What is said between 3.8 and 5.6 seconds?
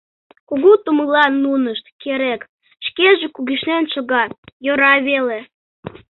шога— йӧра веле.